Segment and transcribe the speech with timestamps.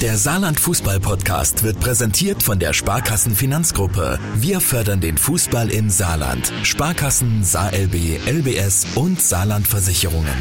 [0.00, 4.18] Der Saarland Fußball Podcast wird präsentiert von der Sparkassen Finanzgruppe.
[4.34, 6.50] Wir fördern den Fußball im Saarland.
[6.62, 10.32] Sparkassen, SaarLB, LBS und Saarland Versicherungen.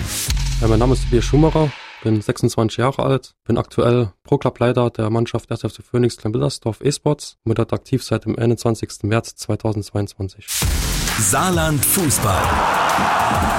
[0.62, 5.52] Ja, mein Name ist Tobias Schumacher, bin 26 Jahre alt, bin aktuell Pro-Club-Leiter der Mannschaft
[5.52, 5.60] 1.
[5.60, 9.04] FC Phoenix Kleinbildersdorf E-Sports und bin aktiv seit dem 21.
[9.04, 10.46] März 2022.
[11.20, 12.44] Saarland Fußball.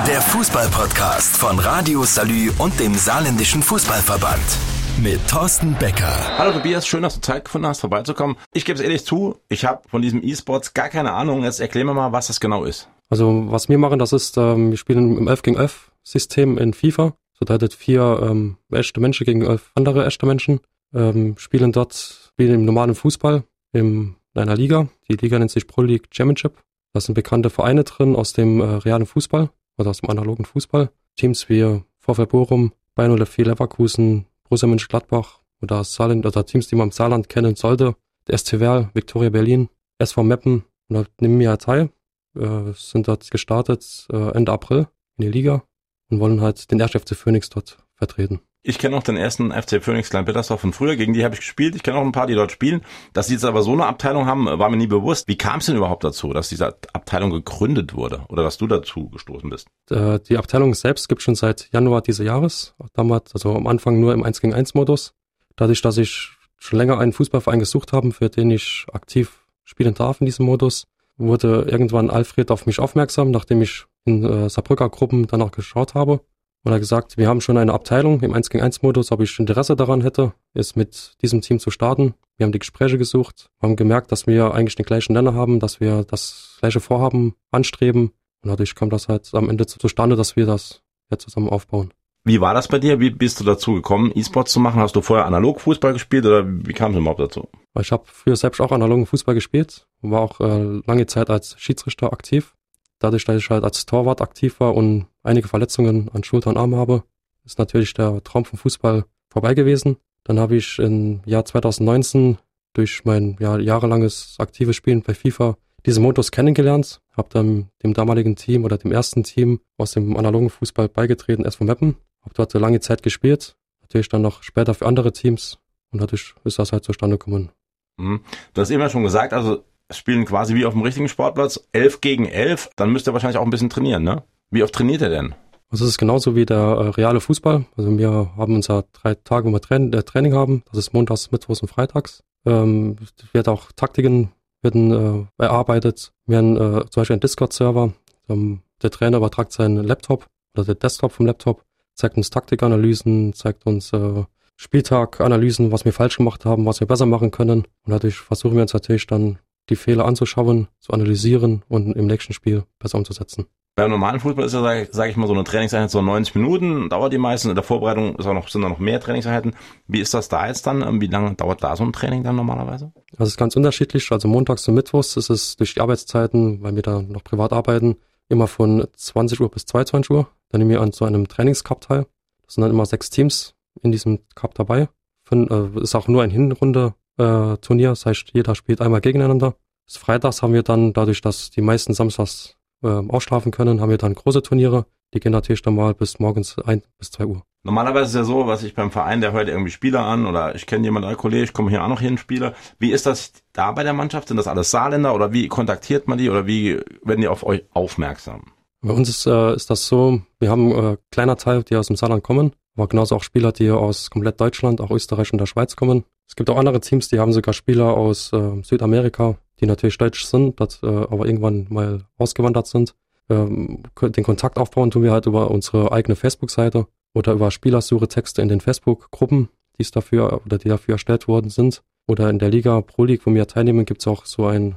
[0.08, 4.79] Der Fußball-Podcast von Radio Salü und dem Saarländischen Fußballverband.
[5.02, 6.38] Mit Thorsten Becker.
[6.38, 8.36] Hallo Tobias, schön, dass du Zeit gefunden hast, vorbeizukommen.
[8.52, 11.42] Ich gebe es ehrlich zu, ich habe von diesem E-Sports gar keine Ahnung.
[11.42, 12.86] Jetzt erklär mir mal, was das genau ist.
[13.08, 16.74] Also was wir machen, das ist, ähm, wir spielen im 11 gegen 11 System in
[16.74, 17.14] FIFA.
[17.32, 20.60] So bedeutet vier ähm, echte Menschen gegen elf andere echte Menschen.
[20.92, 24.88] Ähm, spielen dort wie im normalen Fußball in einer Liga.
[25.08, 26.58] Die Liga nennt sich Pro League Championship.
[26.92, 30.90] Da sind bekannte Vereine drin aus dem äh, realen Fußball, also aus dem analogen Fußball.
[31.16, 36.88] Teams wie VfL Bochum, Bayern 04 Leverkusen, Borussia Mönchengladbach oder Saarland, oder Teams, die man
[36.88, 37.94] im Saarland kennen sollte.
[38.26, 40.64] Der SC Werl, Viktoria Berlin, SV Meppen.
[40.88, 41.90] Und nehmen wir teil.
[42.36, 45.62] Äh, sind dort gestartet äh, Ende April in die Liga
[46.10, 46.90] und wollen halt den 1.
[46.90, 48.40] FC Phoenix dort vertreten.
[48.62, 51.74] Ich kenne auch den ersten FC Phoenix Kleinpittersdorf von früher, gegen die habe ich gespielt.
[51.74, 52.80] Ich kenne auch ein paar, die dort spielen.
[53.12, 55.28] Dass sie jetzt aber so eine Abteilung haben, war mir nie bewusst.
[55.28, 59.08] Wie kam es denn überhaupt dazu, dass diese Abteilung gegründet wurde oder dass du dazu
[59.10, 59.68] gestoßen bist?
[59.90, 62.74] Äh, die Abteilung selbst gibt schon seit Januar dieses Jahres.
[62.94, 65.14] Damals, also am Anfang nur im 1 gegen 1 Modus.
[65.56, 70.20] Dadurch, dass ich schon länger einen Fußballverein gesucht habe, für den ich aktiv spielen darf
[70.20, 75.26] in diesem Modus, wurde irgendwann Alfred auf mich aufmerksam, nachdem ich in äh, Saarbrücker Gruppen
[75.26, 76.20] danach geschaut habe
[76.62, 79.38] und er gesagt, wir haben schon eine Abteilung im 1 gegen 1 Modus, ob ich
[79.38, 82.14] Interesse daran hätte, es mit diesem Team zu starten.
[82.36, 85.80] Wir haben die Gespräche gesucht, haben gemerkt, dass wir eigentlich den gleichen Nenner haben, dass
[85.80, 88.12] wir das gleiche Vorhaben anstreben.
[88.42, 91.92] Und dadurch kam das halt am Ende zustande, dass wir das jetzt zusammen aufbauen.
[92.24, 93.00] Wie war das bei dir?
[93.00, 94.80] Wie bist du dazu gekommen, E-Sports zu machen?
[94.80, 97.48] Hast du vorher analog Fußball gespielt oder wie kam es überhaupt dazu?
[97.80, 101.58] Ich habe früher selbst auch analogen Fußball gespielt und war auch äh, lange Zeit als
[101.58, 102.54] Schiedsrichter aktiv
[103.00, 106.76] dadurch, dass ich halt als Torwart aktiv war und einige Verletzungen an Schulter und Arm
[106.76, 107.02] habe,
[107.44, 109.96] ist natürlich der Traum vom Fußball vorbei gewesen.
[110.22, 112.38] Dann habe ich im Jahr 2019
[112.74, 115.56] durch mein ja, jahrelanges aktives Spielen bei FIFA
[115.86, 120.50] diesen Modus kennengelernt, habe dann dem damaligen Team oder dem ersten Team aus dem analogen
[120.50, 125.12] Fußball beigetreten, SV Meppen, habe dort lange Zeit gespielt, natürlich dann noch später für andere
[125.12, 125.58] Teams
[125.90, 127.50] und dadurch ist das halt zustande gekommen.
[127.96, 128.20] Mhm.
[128.54, 132.26] Du hast eben schon gesagt, also spielen quasi wie auf dem richtigen Sportplatz, 11 gegen
[132.26, 134.22] 11, dann müsst ihr wahrscheinlich auch ein bisschen trainieren, ne?
[134.50, 135.34] Wie oft trainiert ihr denn?
[135.70, 137.64] Also es ist genauso wie der äh, reale Fußball.
[137.76, 140.64] Also wir haben unser drei Tage, wo wir Train äh, Training haben.
[140.68, 142.24] Das ist montags, mittwochs und freitags.
[142.44, 142.96] Ähm,
[143.32, 146.12] wird auch Taktiken werden äh, erarbeitet.
[146.26, 147.92] Wir haben äh, zum Beispiel einen Discord-Server.
[148.28, 151.62] Ähm, der Trainer übertragt seinen Laptop oder der Desktop vom Laptop,
[151.94, 154.24] zeigt uns Taktikanalysen, zeigt uns äh,
[154.56, 157.64] Spieltaganalysen, was wir falsch gemacht haben, was wir besser machen können.
[157.84, 162.32] Und dadurch versuchen wir uns natürlich dann die Fehler anzuschauen, zu analysieren und im nächsten
[162.32, 163.46] Spiel besser umzusetzen.
[163.76, 166.88] Beim normalen Fußball ist ja, sage sag ich mal, so eine Trainingseinheit so 90 Minuten,
[166.90, 167.48] dauert die meisten.
[167.48, 169.54] In der Vorbereitung ist auch noch, sind da noch mehr Trainingseinheiten.
[169.86, 171.00] Wie ist das da jetzt dann?
[171.00, 172.92] Wie lange dauert da so ein Training dann normalerweise?
[173.16, 174.10] Das ist ganz unterschiedlich.
[174.10, 177.96] Also montags und mittwochs ist es durch die Arbeitszeiten, weil wir da noch privat arbeiten,
[178.28, 180.28] immer von 20 Uhr bis 22 Uhr.
[180.50, 182.06] Dann nehmen wir an so einem Trainingscup teil.
[182.44, 184.88] Das sind dann immer sechs Teams in diesem Cup dabei.
[185.24, 187.90] Von, äh, ist auch nur ein Hinrunde äh, Turnier.
[187.90, 189.54] Das heißt, jeder spielt einmal gegeneinander.
[189.86, 193.98] Bis Freitags haben wir dann, dadurch, dass die meisten samstags äh, ausschlafen können, haben wir
[193.98, 194.86] dann große Turniere.
[195.12, 197.42] Die gehen natürlich dann mal bis morgens ein bis zwei Uhr.
[197.62, 200.66] Normalerweise ist ja so, was ich beim Verein, der heute irgendwie Spieler an oder ich
[200.66, 202.54] kenne jemanden, Kollege, ich komme hier auch noch hin, Spieler.
[202.78, 204.28] Wie ist das da bei der Mannschaft?
[204.28, 207.64] Sind das alles Saarländer oder wie kontaktiert man die oder wie werden die auf euch
[207.72, 208.52] aufmerksam?
[208.82, 211.96] Bei uns ist, äh, ist das so, wir haben äh, kleiner Teil, die aus dem
[211.96, 215.76] Saarland kommen, aber genauso auch Spieler, die aus komplett Deutschland, auch Österreich und der Schweiz
[215.76, 216.04] kommen.
[216.26, 220.24] Es gibt auch andere Teams, die haben sogar Spieler aus äh, Südamerika, die natürlich deutsch
[220.24, 222.94] sind, das, äh, aber irgendwann mal ausgewandert sind.
[223.28, 228.48] Ähm, den Kontakt aufbauen tun wir halt über unsere eigene Facebook-Seite oder über Spielersuche-Texte in
[228.48, 231.82] den Facebook-Gruppen, die es dafür oder die dafür erstellt worden sind.
[232.06, 234.76] Oder in der Liga Pro League, wo wir teilnehmen, gibt es auch so ein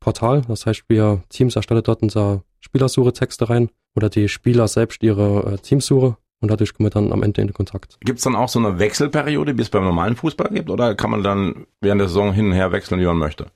[0.00, 0.42] Transferportal.
[0.48, 5.58] Das heißt, wir Teams erstellen dort unser Spielersuche-Texte rein oder die Spieler selbst ihre äh,
[5.58, 7.98] Teamsuche und dadurch kommen wir dann am Ende in Kontakt.
[8.00, 11.10] Gibt es dann auch so eine Wechselperiode, wie es beim normalen Fußball gibt, oder kann
[11.10, 13.46] man dann während der Saison hin und her wechseln, wie man möchte?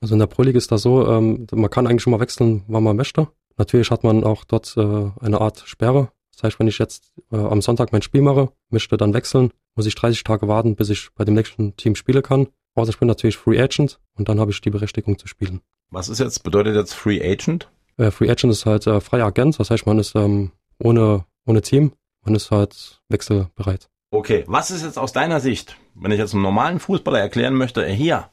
[0.00, 2.64] Also in der Pro League ist das so, ähm, man kann eigentlich schon mal wechseln,
[2.66, 3.28] wann man möchte.
[3.56, 6.10] Natürlich hat man auch dort äh, eine Art Sperre.
[6.32, 9.86] Das heißt, wenn ich jetzt äh, am Sonntag mein Spiel mache, möchte dann wechseln, muss
[9.86, 12.48] ich 30 Tage warten, bis ich bei dem nächsten Team spielen kann.
[12.74, 15.60] Außer ich bin natürlich Free Agent und dann habe ich die Berechtigung zu spielen.
[15.92, 17.68] Was ist jetzt, bedeutet jetzt Free Agent?
[17.98, 21.62] Äh, Free Agent ist halt äh, freier Agent, das heißt, man ist ähm, ohne, ohne
[21.62, 21.92] Team
[22.24, 23.88] man ist halt wechselbereit.
[24.10, 27.84] Okay, was ist jetzt aus deiner Sicht, wenn ich jetzt einem normalen Fußballer erklären möchte,
[27.84, 28.28] äh, hier,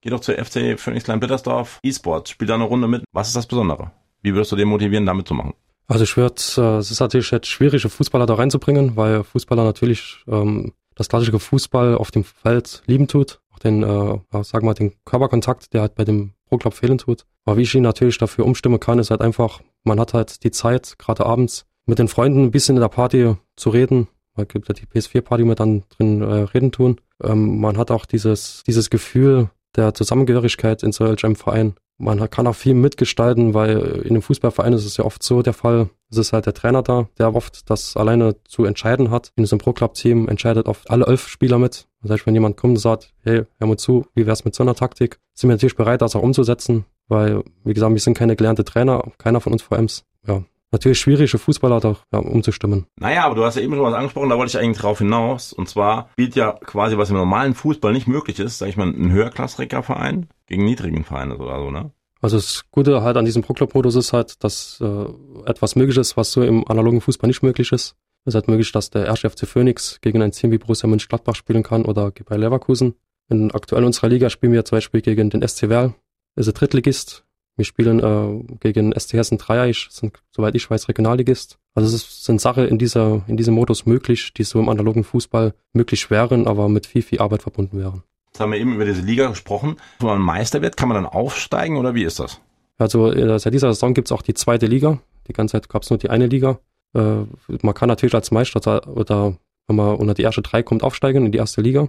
[0.00, 3.04] geh doch zur FC Phoenix Klein-Bittersdorf, E-Sports, spiel da eine Runde mit.
[3.12, 3.90] Was ist das Besondere?
[4.22, 5.54] Wie würdest du den motivieren, damit zu machen?
[5.86, 10.22] Also ich würde, äh, es ist natürlich jetzt schwierig, Fußballer da reinzubringen, weil Fußballer natürlich
[10.26, 14.92] ähm, das klassische Fußball auf dem Feld lieben tut, auch den, äh, sag mal, den
[15.04, 17.24] Körperkontakt, der halt bei dem Pro-Club fehlen tut.
[17.44, 20.50] Aber wie ich ihn natürlich dafür umstimmen kann, ist halt einfach, man hat halt die
[20.50, 24.08] Zeit, gerade abends, mit den Freunden ein bisschen in der Party zu reden.
[24.36, 27.00] Man gibt ja die PS4-Party, wo wir dann drin äh, reden tun.
[27.22, 32.46] Ähm, man hat auch dieses, dieses Gefühl der Zusammengehörigkeit in solch einem Verein man kann
[32.46, 36.18] auch viel mitgestalten, weil in einem Fußballverein ist es ja oft so der Fall, es
[36.18, 39.32] ist halt der Trainer da, der oft das alleine zu entscheiden hat.
[39.36, 41.86] In einem Pro-Club-Team entscheidet oft alle elf Spieler mit.
[42.02, 44.62] Das heißt, wenn jemand kommt und sagt, hey, hör mal zu, wie wär's mit so
[44.62, 48.36] einer Taktik, sind wir natürlich bereit, das auch umzusetzen, weil, wie gesagt, wir sind keine
[48.36, 50.04] gelernte Trainer, keiner von uns VMs.
[50.26, 50.42] Ja,
[50.74, 52.86] natürlich schwierig für Fußballer doch ja, umzustimmen.
[52.96, 55.52] Naja, aber du hast ja eben schon was angesprochen, da wollte ich eigentlich drauf hinaus.
[55.52, 58.88] Und zwar spielt ja quasi, was im normalen Fußball nicht möglich ist, sag ich mal,
[58.88, 61.90] ein höherklassiger Verein gegen niedrigen Vereine oder so, ne?
[62.20, 65.04] Also das Gute halt an diesem Pro-Club-Modus ist halt, dass äh,
[65.44, 67.96] etwas möglich ist, was so im analogen Fußball nicht möglich ist.
[68.24, 71.34] Es ist halt möglich, dass der erste FC Phoenix gegen ein Team wie Borussia Mönchengladbach
[71.34, 72.94] spielen kann oder bei Leverkusen.
[73.28, 75.94] In aktuell unserer Liga spielen wir zum Beispiel gegen den SC Werl,
[76.34, 77.24] ist ein Drittligist.
[77.56, 81.58] Wir spielen äh, gegen SC Hessen Dreieich, sind, soweit ich weiß, Regionalligist.
[81.74, 85.54] Also es sind Sachen in dieser, in diesem Modus möglich, die so im analogen Fußball
[85.72, 88.02] möglich wären, aber mit viel, viel Arbeit verbunden wären.
[88.26, 89.76] Jetzt haben wir eben über diese Liga gesprochen.
[90.00, 92.40] Wenn man Meister wird, kann man dann aufsteigen oder wie ist das?
[92.76, 94.98] Also äh, seit dieser Saison gibt es auch die zweite Liga.
[95.28, 96.58] Die ganze Zeit gab es nur die eine Liga.
[96.94, 97.22] Äh,
[97.62, 99.36] man kann natürlich als Meister oder
[99.68, 101.88] wenn man unter die erste drei kommt, aufsteigen in die erste Liga.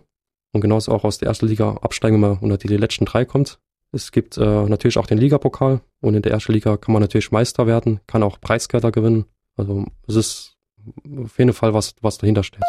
[0.53, 3.59] Und genauso auch aus der ersten Liga absteigen, wenn man unter die letzten drei kommt.
[3.91, 7.31] Es gibt äh, natürlich auch den Ligapokal und in der ersten Liga kann man natürlich
[7.31, 9.25] Meister werden, kann auch Preisgelder gewinnen.
[9.55, 10.57] Also es ist
[11.23, 12.63] auf jeden Fall was, was dahinter steht.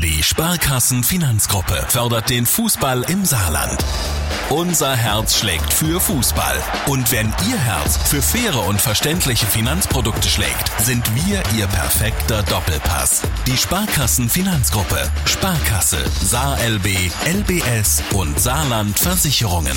[0.00, 3.76] Die Sparkassen Finanzgruppe fördert den Fußball im Saarland.
[4.48, 6.56] Unser Herz schlägt für Fußball.
[6.86, 13.20] Und wenn Ihr Herz für faire und verständliche Finanzprodukte schlägt, sind wir Ihr perfekter Doppelpass.
[13.46, 15.10] Die Sparkassen Finanzgruppe.
[15.26, 16.86] Sparkasse, SaarLB,
[17.26, 19.76] LBS und Saarland Versicherungen.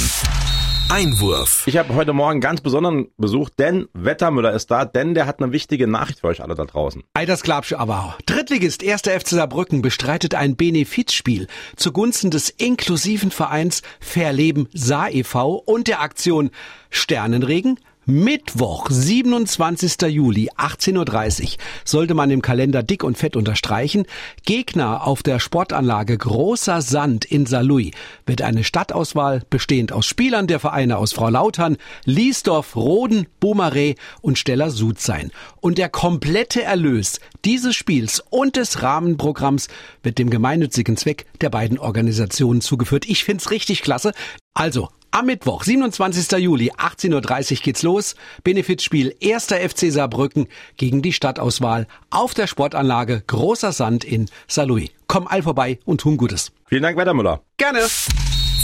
[0.88, 1.64] Einwurf.
[1.66, 5.52] Ich habe heute Morgen ganz besonderen Besuch, denn Wettermüller ist da, denn der hat eine
[5.52, 7.04] wichtige Nachricht für euch alle da draußen.
[7.16, 8.16] Ei, das glaubst du aber.
[8.28, 9.02] Drittligist 1.
[9.02, 15.56] FC Saarbrücken bestreitet ein Benefizspiel zugunsten des inklusiven Vereins Verleben Saar e.V.
[15.56, 16.52] und der Aktion
[16.92, 20.02] Sternenregen Mittwoch, 27.
[20.10, 21.50] Juli, 18.30 Uhr,
[21.84, 24.06] sollte man im Kalender dick und fett unterstreichen.
[24.46, 27.96] Gegner auf der Sportanlage Großer Sand in Saarlouis
[28.28, 34.38] wird eine Stadtauswahl bestehend aus Spielern der Vereine aus Frau Lautern, Liesdorf, Roden, Bumare und
[34.38, 35.32] Steller Sud sein.
[35.60, 39.68] Und der komplette Erlös dieses Spiels und des Rahmenprogramms
[40.04, 43.10] wird dem gemeinnützigen Zweck der beiden Organisationen zugeführt.
[43.10, 44.12] Ich find's richtig klasse.
[44.54, 46.40] Also, am Mittwoch, 27.
[46.40, 48.16] Juli, 18.30 Uhr geht's los.
[48.44, 49.46] Benefizspiel 1.
[49.46, 54.90] FC Saarbrücken gegen die Stadtauswahl auf der Sportanlage Großer Sand in Saarlouis.
[55.08, 56.52] Komm all vorbei und tun Gutes.
[56.66, 57.42] Vielen Dank, Wettermüller.
[57.56, 57.80] Gerne.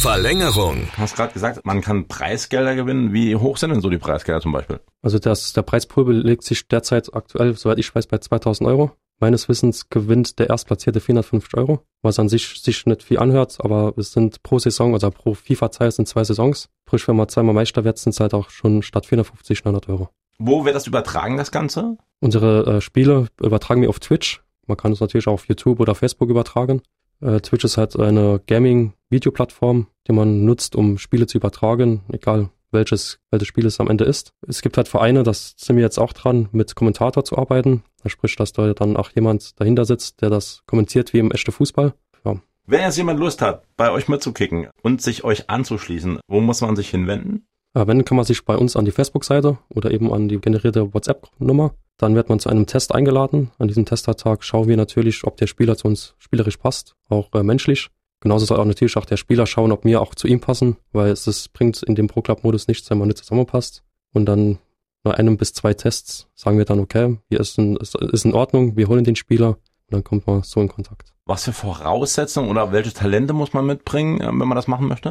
[0.02, 0.90] Verlängerung.
[0.94, 3.14] Du hast gerade gesagt, man kann Preisgelder gewinnen.
[3.14, 4.82] Wie hoch sind denn so die Preisgelder zum Beispiel?
[5.02, 8.92] Also das, der Preispool belegt sich derzeit aktuell, soweit ich weiß, bei 2000 Euro.
[9.22, 13.94] Meines Wissens gewinnt der Erstplatzierte 450 Euro, was an sich sich nicht viel anhört, aber
[13.96, 16.70] es sind pro Saison, also pro FIFA-Zeit sind zwei Saisons.
[16.88, 20.10] Sprich, wenn man zweimal Meister wird, sind es halt auch schon statt 450 900 Euro.
[20.40, 21.98] Wo wird das übertragen, das Ganze?
[22.20, 24.42] Unsere äh, Spiele übertragen wir auf Twitch.
[24.66, 26.82] Man kann es natürlich auch auf YouTube oder Facebook übertragen.
[27.22, 33.20] Äh, Twitch ist halt eine Gaming-Videoplattform, die man nutzt, um Spiele zu übertragen, egal welches,
[33.30, 34.34] welches Spiel es am Ende ist.
[34.48, 37.84] Es gibt halt Vereine, das sind wir jetzt auch dran, mit Kommentator zu arbeiten.
[38.06, 41.94] Sprich, dass da dann auch jemand dahinter sitzt, der das kommentiert wie im echten Fußball.
[42.26, 42.42] Ja.
[42.66, 46.76] Wenn jetzt jemand Lust hat, bei euch mitzukicken und sich euch anzuschließen, wo muss man
[46.76, 47.46] sich hinwenden?
[47.76, 50.94] Ja, wenn, kann man sich bei uns an die Facebook-Seite oder eben an die generierte
[50.94, 51.74] WhatsApp-Nummer.
[51.98, 53.52] Dann wird man zu einem Test eingeladen.
[53.60, 57.44] An diesem Testertag schauen wir natürlich, ob der Spieler zu uns spielerisch passt, auch äh,
[57.44, 57.90] menschlich.
[58.22, 61.10] Genauso soll auch natürlich auch der Spieler schauen, ob wir auch zu ihm passen, weil
[61.10, 63.84] es, es bringt in dem Pro-Club-Modus nichts, wenn man nicht zusammenpasst.
[64.14, 64.60] Und dann
[65.04, 68.34] nach einem bis zwei Tests sagen wir dann, okay, hier ist, ein, ist, ist in
[68.34, 69.58] Ordnung, wir holen den Spieler und
[69.90, 71.14] dann kommt man so in Kontakt.
[71.26, 75.10] Was für Voraussetzungen oder welche Talente muss man mitbringen, äh, wenn man das machen möchte?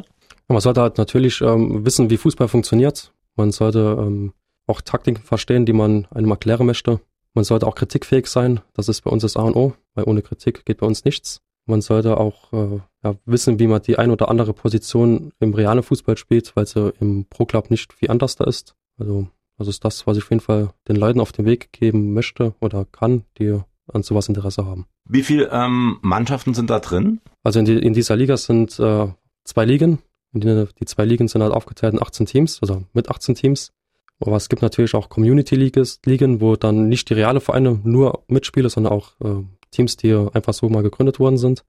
[0.48, 3.12] Ja, man sollte halt natürlich ähm, wissen, wie Fußball funktioniert.
[3.34, 4.32] Man sollte ähm,
[4.66, 7.00] auch Taktiken verstehen, die man einem erklären möchte.
[7.34, 8.60] Man sollte auch kritikfähig sein.
[8.74, 11.40] Das ist bei uns das A und O, weil ohne Kritik geht bei uns nichts.
[11.70, 15.84] Man sollte auch äh, ja, wissen, wie man die ein oder andere Position im realen
[15.84, 18.74] Fußball spielt, weil sie im Pro-Club nicht viel anders da ist.
[18.98, 22.12] Also das ist das, was ich auf jeden Fall den Leuten auf den Weg geben
[22.12, 23.60] möchte oder kann, die
[23.92, 24.86] an sowas Interesse haben.
[25.08, 27.20] Wie viele ähm, Mannschaften sind da drin?
[27.44, 29.06] Also in, die, in dieser Liga sind äh,
[29.44, 30.00] zwei Ligen.
[30.32, 33.72] Die, die zwei Ligen sind halt aufgeteilt in 18 Teams, also mit 18 Teams.
[34.18, 38.92] Aber es gibt natürlich auch Community-Ligen, wo dann nicht die reale Vereine nur mitspielen, sondern
[38.92, 41.64] auch äh, Teams, die einfach so mal gegründet worden sind,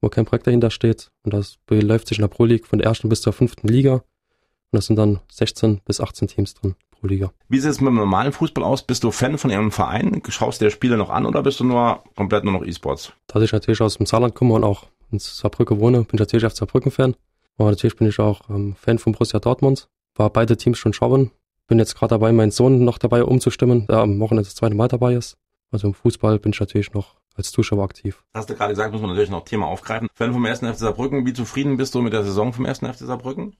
[0.00, 1.10] wo kein Projekt dahinter steht.
[1.22, 3.94] Und das beläuft sich in der Pro League von der ersten bis zur fünften Liga.
[3.94, 4.02] Und
[4.72, 7.32] das sind dann 16 bis 18 Teams drin pro Liga.
[7.48, 8.82] Wie sieht es mit dem normalen Fußball aus?
[8.82, 10.22] Bist du Fan von irgendeinem Verein?
[10.28, 13.12] Schaust du dir Spiele noch an oder bist du nur komplett nur noch E-Sports?
[13.26, 16.46] Da ich natürlich aus dem Saarland komme und auch in Saarbrücke wohne, bin ich natürlich
[16.46, 17.14] auf Saarbrücken-Fan.
[17.58, 19.88] Aber natürlich bin ich auch ähm, Fan von Borussia Dortmund.
[20.14, 21.30] War beide Teams schon schauen.
[21.68, 24.88] Bin jetzt gerade dabei, meinen Sohn noch dabei umzustimmen, der am Wochenende das zweite Mal
[24.88, 25.36] dabei ist.
[25.70, 28.24] Also im Fußball bin ich natürlich noch als Zuschauer aktiv.
[28.34, 30.08] Hast du gerade gesagt, muss man natürlich noch Thema aufgreifen.
[30.14, 30.60] Fan vom 1.
[30.60, 32.78] FC Saarbrücken, wie zufrieden bist du mit der Saison vom 1.
[32.78, 33.56] FC Saarbrücken?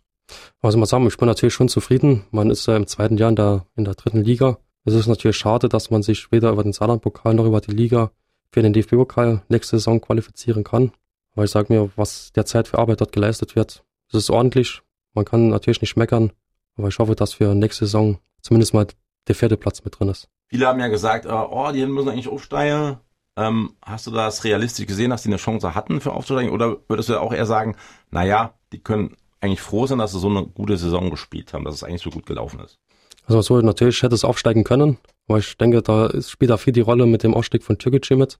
[0.61, 2.25] Also mal sagen, ich bin natürlich schon zufrieden.
[2.30, 4.59] Man ist ja im zweiten Jahr in der, in der dritten Liga.
[4.85, 8.11] Es ist natürlich schade, dass man sich weder über den Saarland-Pokal noch über die Liga
[8.50, 10.92] für den DFB-Pokal nächste Saison qualifizieren kann.
[11.35, 14.83] Aber ich sage mir, was derzeit für Arbeit dort geleistet wird, das ist ordentlich.
[15.12, 16.33] Man kann natürlich nicht meckern,
[16.76, 18.87] aber ich hoffe, dass für nächste Saison zumindest mal
[19.28, 20.28] der vierte Platz mit drin ist.
[20.49, 22.99] Viele haben ja gesagt, äh, oh, die müssen eigentlich aufsteigen.
[23.37, 26.52] Ähm, hast du das realistisch gesehen, dass die eine Chance hatten für aufzusteigen?
[26.52, 27.76] Oder würdest du auch eher sagen,
[28.11, 31.75] naja, die können eigentlich froh sein, dass sie so eine gute Saison gespielt haben, dass
[31.75, 32.78] es eigentlich so gut gelaufen ist?
[33.26, 36.81] Also so, natürlich hätte es aufsteigen können, aber ich denke, da spielt auch viel die
[36.81, 38.38] Rolle mit dem Ausstieg von Türkgücü mit.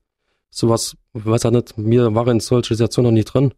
[0.48, 3.52] Sowas, weiß ja nicht, mir war in solche Situationen noch nie drin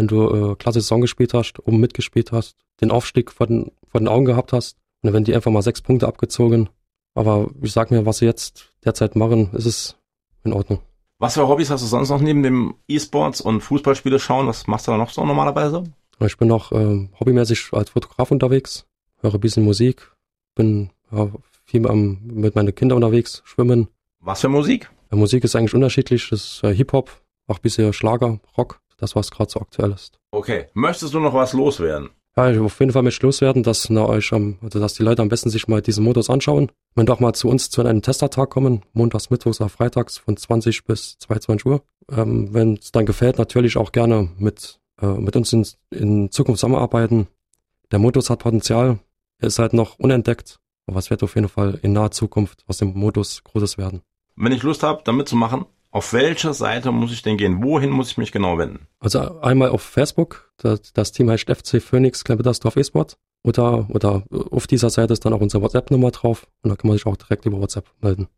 [0.00, 4.00] wenn du äh, klasse Saison gespielt hast, oben mitgespielt hast, den Aufstieg vor den, vor
[4.00, 6.70] den Augen gehabt hast und dann werden die einfach mal sechs Punkte abgezogen.
[7.14, 9.96] Aber ich sag mir, was sie jetzt derzeit machen, ist es
[10.44, 10.80] in Ordnung.
[11.18, 14.46] Was für Hobbys hast du sonst noch neben dem E-Sports und Fußballspiele schauen?
[14.46, 15.84] Was machst du da noch so normalerweise?
[16.20, 18.86] Ich bin noch äh, hobbymäßig als Fotograf unterwegs,
[19.20, 20.10] höre ein bisschen Musik,
[20.54, 21.30] bin ja,
[21.64, 23.88] viel am, mit meinen Kindern unterwegs, schwimmen.
[24.20, 24.90] Was für Musik?
[25.10, 27.10] Ja, Musik ist eigentlich unterschiedlich, das ist äh, Hip-Hop,
[27.46, 30.18] auch ein bisschen Schlager, Rock das, was gerade so aktuell ist.
[30.30, 30.66] Okay.
[30.74, 32.10] Möchtest du noch was loswerden?
[32.36, 35.22] Ja, ich auf jeden Fall möchte ich loswerden, dass na, euch, also dass die Leute
[35.22, 36.70] am besten sich mal diesen Modus anschauen.
[36.94, 40.84] Wenn doch mal zu uns zu einem Testertag kommen, montags, mittwochs oder freitags von 20
[40.84, 41.82] bis 22 Uhr.
[42.10, 46.60] Ähm, Wenn es dann gefällt, natürlich auch gerne mit, äh, mit uns in, in Zukunft
[46.60, 47.26] zusammenarbeiten.
[47.90, 49.00] Der Modus hat Potenzial,
[49.38, 52.78] er ist halt noch unentdeckt, aber es wird auf jeden Fall in naher Zukunft aus
[52.78, 54.02] dem Modus Großes werden.
[54.36, 57.62] Wenn ich Lust habe, da mitzumachen, auf welcher Seite muss ich denn gehen?
[57.62, 58.86] Wohin muss ich mich genau wenden?
[59.00, 63.16] Also einmal auf Facebook, das, das Team heißt FC Phoenix Klempetersdorf eSport.
[63.42, 66.96] Oder, oder auf dieser Seite ist dann auch unsere WhatsApp-Nummer drauf und da kann man
[66.96, 68.28] sich auch direkt über WhatsApp melden.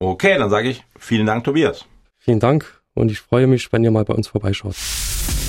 [0.00, 1.84] Okay, dann sage ich vielen Dank, Tobias.
[2.18, 4.74] Vielen Dank und ich freue mich, wenn ihr mal bei uns vorbeischaut.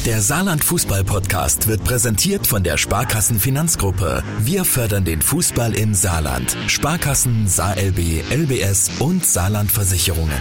[0.05, 4.23] Der Saarland Fußball Podcast wird präsentiert von der Sparkassen Finanzgruppe.
[4.39, 6.55] Wir fördern den Fußball im Saarland.
[6.67, 10.39] Sparkassen, SaarLB, LBS und Saarland Versicherungen.